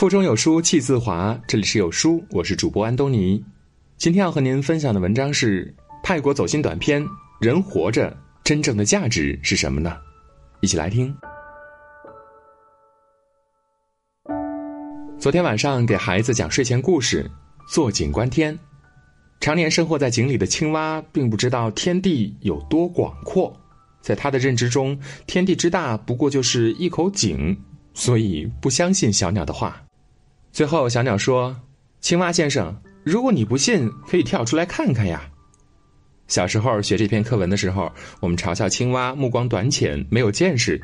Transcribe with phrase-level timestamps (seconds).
[0.00, 3.44] 腹中有书气自华，这里是有书，我是主播安东尼。
[3.98, 7.06] 今天要和您分享的文章是泰国走心短片：
[7.38, 9.94] 人活着真正的价值是什么呢？
[10.62, 11.14] 一起来听。
[15.18, 17.30] 昨天晚上给孩子讲睡前故事，
[17.68, 18.58] 坐井观天。
[19.38, 23.54] 常年生活在井里的青蛙，并不知道天地有多广阔，
[24.00, 27.54] 在他的认知中，天地之大不过就是一口井，
[27.92, 29.78] 所以不相信小鸟的话。
[30.52, 31.56] 最后，小鸟说
[32.00, 35.22] ：“青蛙先生，如果你不信，可以跳出来看看呀。”
[36.26, 37.90] 小时候学这篇课文的时候，
[38.20, 40.80] 我们嘲笑青蛙目光短浅，没有见识，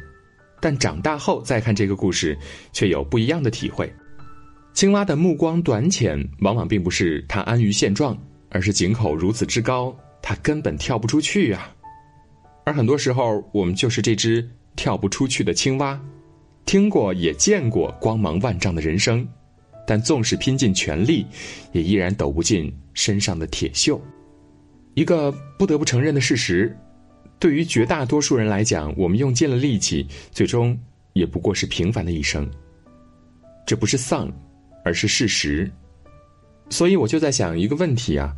[0.60, 2.38] 但长大后再看这个故事，
[2.72, 3.92] 却有不一样的体会。
[4.72, 8.16] 青蛙的目光短浅，往往并不是它安于现状，
[8.50, 11.72] 而是井口如此之高，它根本跳不出去啊。
[12.64, 16.00] 而很多时候，我们就是这只跳不出去的青蛙，
[16.64, 19.26] 听过也见过光芒万丈的人生，
[19.86, 21.26] 但纵使拼尽全力，
[21.72, 24.00] 也依然抖不进身上的铁锈。
[24.94, 26.76] 一个不得不承认的事实，
[27.38, 30.78] 对于绝大多数人来讲，我们用尽了力气，最终
[31.12, 32.50] 也不过是平凡的一生。
[33.66, 34.30] 这不是丧。
[34.84, 35.68] 而是事实，
[36.70, 38.32] 所以我就在想一个问题啊：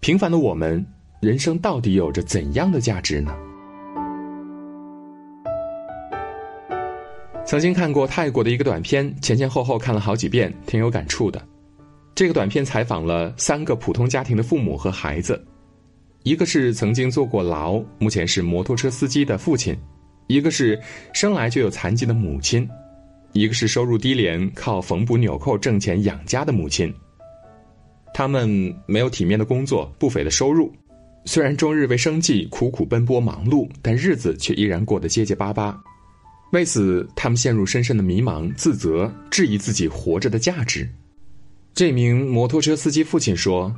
[0.00, 0.84] 平凡的我们，
[1.20, 3.32] 人生到底有着怎样的价值呢？
[7.44, 11.42] 曾经看过泰国的一个短片，前前后后看了好几遍，挺有感触的。
[12.14, 15.42] 这个短片采访了三个普通家庭的父母和孩子，
[16.22, 19.74] 一个是曾经坐过牢，目前是摩托车司机的父亲；
[20.28, 20.80] 一个是
[21.12, 22.68] 生来就有残疾的母亲。
[23.32, 26.92] 一个是收入低廉、靠缝补纽扣挣钱养家的母亲，
[28.12, 30.70] 他们没有体面的工作、不菲的收入，
[31.24, 35.82] 虽然终日为生计苦苦奔波忙碌，但日子却依然过得结结巴巴。
[36.52, 40.86] 为此，他们陷入深深的迷茫、自责，质疑自己活着的价值。
[41.72, 43.74] 这名摩托车司机父亲说：“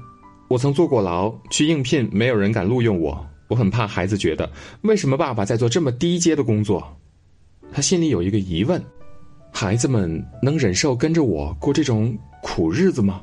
[0.51, 3.25] 我曾坐过牢，去应聘，没有人敢录用我。
[3.47, 6.85] 我很怕孩子觉得，为什么爸爸在做这么低阶的工作？
[7.73, 8.83] 他心里有一个疑问。”
[9.53, 13.23] 孩子们能忍受跟着我过这种苦日子吗？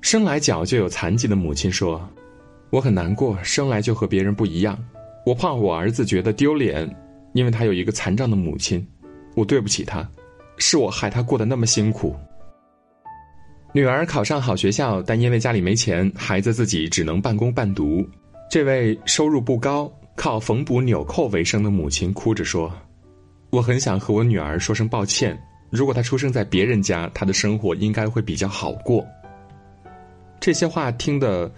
[0.00, 2.08] 生来脚就有残疾的母亲说
[2.70, 4.78] ：“我很难过，生来就和别人不一样。
[5.26, 6.88] 我怕我儿子觉得丢脸，
[7.34, 8.84] 因为他有一个残障的母亲。
[9.34, 10.08] 我对不起他，
[10.56, 12.16] 是我害他过得那么辛苦。”
[13.74, 18.08] 女儿考上好学校，但因为家里没钱，孩子自己只能半工半读。
[18.48, 22.72] 这位收入不高、靠缝补纽扣为生的母亲哭着说。
[23.50, 25.36] 我很想和我女儿说声抱歉。
[25.70, 29.04] 如果她出生在别人家，她的生活应该会比较好过。
[30.38, 31.52] 这些话听得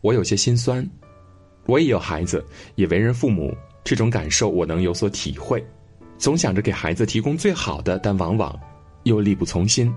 [0.00, 0.88] 我有些心酸。
[1.66, 2.44] 我也有孩子，
[2.76, 3.52] 也为人父母，
[3.84, 5.64] 这种感受我能有所体会。
[6.18, 8.58] 总想着给孩子提供最好的，但往往
[9.04, 9.94] 又力不从心。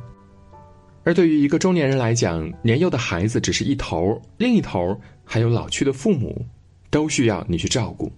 [1.03, 6.45] 而对于一个中年人来讲，年幼的孩子只是一头，另一头还有老去的父母，
[6.91, 8.11] 都需要你去照顾。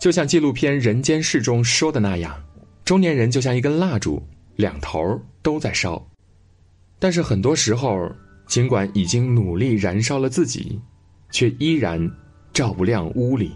[0.00, 2.34] 就像纪录片《人间世》中说的那样，
[2.82, 4.22] 中年人就像一根蜡烛，
[4.56, 6.02] 两头都在烧。
[6.98, 8.10] 但是很多时候，
[8.46, 10.80] 尽管已经努力燃烧了自己，
[11.30, 12.10] 却依然
[12.54, 13.52] 照不亮屋里。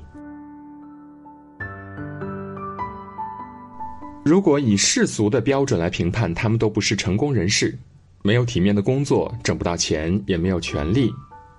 [4.30, 7.76] 如果以世俗的标准来评判，他们都不是成功人士，
[8.22, 11.12] 没有体面的工作，挣不到钱，也没有权利，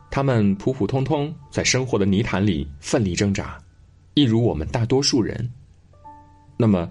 [0.09, 3.61] 他们普普通通在生活的泥潭里奋力挣扎。
[4.13, 5.51] 一如我们大多数人，
[6.55, 6.89] 那么，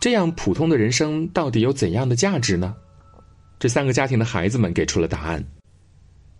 [0.00, 2.72] 这样普通的人生到底有怎样的价值呢？
[3.58, 5.44] 这三个家庭的孩子们给出了答案。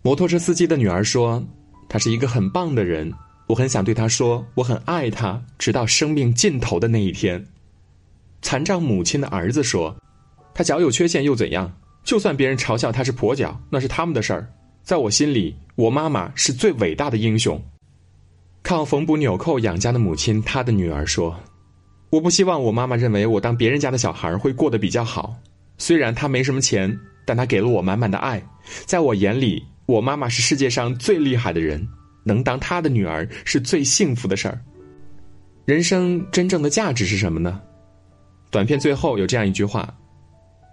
[0.03, 1.45] 摩托车司机的女儿说
[1.89, 3.11] ：“他是一个很棒的人，
[3.45, 7.45] 我很想对他说，我很爱他，直到生命尽头的那一天。”
[8.43, 9.95] 残障母亲的儿子说
[10.53, 11.73] ：“他脚有缺陷又怎样？
[12.03, 14.47] 就算别人嘲笑他是跛脚，那是他们的事儿。
[14.83, 17.59] 在我心里，我妈妈是最伟大的英雄。”
[18.61, 21.35] 靠缝补纽扣养家的母亲，她的女儿说
[22.11, 25.35] ：“我不希望我妈妈认为我当别人家的小孩会过得比较好。
[25.77, 28.41] 虽然她没什么钱，但她给了我满满的爱。
[28.85, 31.85] 在我眼里，我妈妈是世界上最厉害的人，
[32.23, 34.59] 能当她的女儿是最幸福的事儿。
[35.65, 37.61] 人生真正的价值是什么呢？
[38.53, 39.91] 短片最后有这样一句话：‘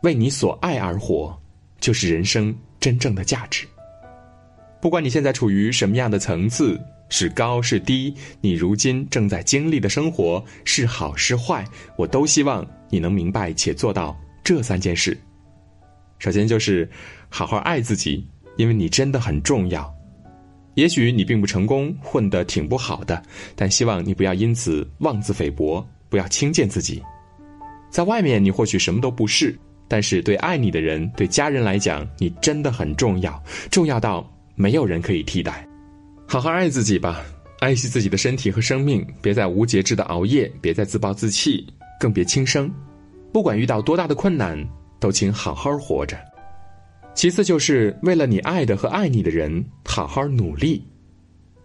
[0.05, 1.37] 为你所爱而活，
[1.81, 3.67] 就是人生真正的价值。’
[4.81, 6.79] 不管你现在处于什么样的层次。”
[7.13, 11.67] 是高是低，你如今正在经历的生活是好是坏，
[11.97, 15.19] 我都希望你能明白且做到这三件事。
[16.21, 16.89] 首先就是
[17.29, 18.25] 好好爱自己，
[18.57, 19.93] 因为你真的很重要。
[20.75, 23.21] 也许你并不成功，混得挺不好的，
[23.57, 27.03] 但希望你不要因此妄自菲薄，不要轻贱自己。
[27.91, 29.59] 在外面你或许什么都不是，
[29.89, 35.67] 但是对爱你的人、对家人来讲，你真的很重要，重要到没有人可以替代。
[36.27, 37.21] 好好爱自己吧，
[37.59, 41.67] 爱惜自己的身体和生命，别再无节制的熬夜，别再自暴自弃，
[41.99, 42.73] 更别轻生。
[43.33, 44.65] 不管遇到多大的困难，
[44.99, 46.17] 都请好好活着。
[47.13, 50.87] 其次，就是为了你爱的和爱你的人，好好努力。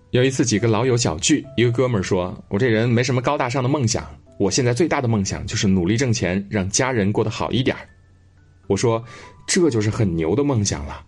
[0.09, 4.03] 有一次，几个老友小聚，一个哥们儿说：“我这人没什么高大上的梦想，
[4.37, 7.75] 我现在最大的梦想就是努力挣钱，让家人过得好一点
[8.67, 9.03] 我说
[9.47, 11.05] ：“这就是很牛的梦想了，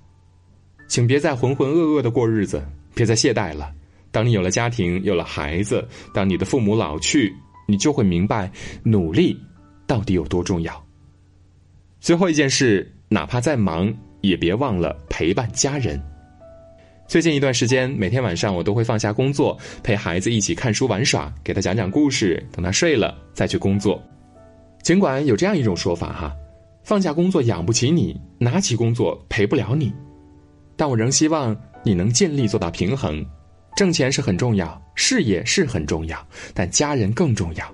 [0.87, 2.63] 请别再浑浑噩噩的过日子，
[2.93, 3.73] 别再懈怠了。
[4.11, 7.33] 当你有了家庭，有了孩子，当你的父母老去，
[7.67, 8.51] 你就会明白
[8.83, 9.37] 努力
[9.85, 10.85] 到底有多重要。
[11.99, 16.01] 最后一件事，哪怕再忙，也别忘了陪伴家人。”
[17.07, 24.03] 最近一段时间，每天晚上我都会放下工作，陪孩子一起看书玩耍，给他讲讲故事，等他睡了再去工作。
[24.83, 26.35] 尽管有这样一种说法哈，
[26.83, 29.93] 放下工作养不起你，拿起工作陪不了你，
[30.75, 33.25] 但我仍希望你能尽力做到平衡。
[33.77, 37.73] 挣钱是很重要，事业是很重要，但家人更重要。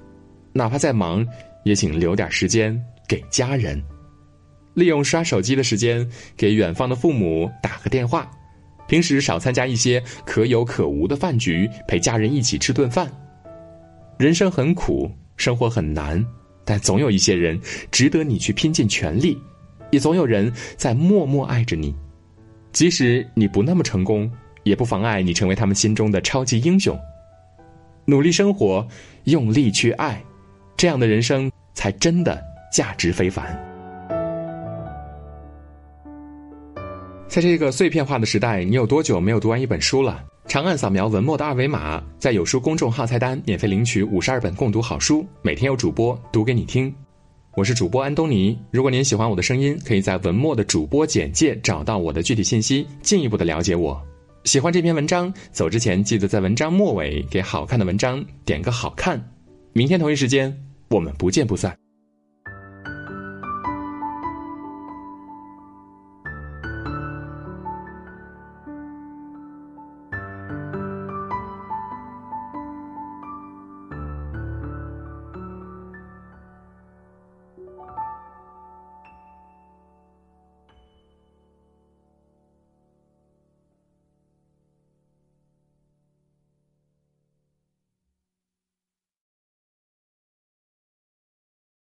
[0.51, 1.25] 哪怕再忙，
[1.63, 3.81] 也请留点时间给家人，
[4.75, 6.07] 利用刷手机的时间
[6.38, 8.30] 给远方的父母打个电话。
[8.94, 13.12] 平时少参加一些可有可无的饭局，陪家人一起吃顿饭。
[14.19, 16.24] 人生很苦，生活很难，
[16.63, 17.60] 但总有一些人
[17.90, 19.36] 值得你去拼尽全力，
[19.90, 21.92] 也总有人在默默爱着你。
[22.72, 24.31] 即使你不那么成功，
[24.62, 26.95] 也不妨碍你成为他们心中的超级英雄。
[28.06, 28.88] 努力生活，
[29.24, 30.24] 用力去爱，
[30.78, 32.40] 这样的人生才真的
[32.72, 33.72] 价值非凡。
[37.33, 40.24] 在这个碎片化的时代，你有多久没有读完一本书了？
[40.45, 46.94] 长按扫描文末的二维码，在有书公众号菜单免费领取五十二本共读好书，每天有主播读给你听。
[47.56, 48.56] 我是主播安东尼。
[48.69, 54.00] 如果您喜欢我的声音，可以在文末的主播简介找到我的具体信息，进一步的了解我。
[54.44, 59.19] 喜欢这篇文章，走之前记得在文章末尾给好看的文章点个好看。
[59.71, 60.56] 明天同一时间，
[60.88, 61.75] 我们不见不散。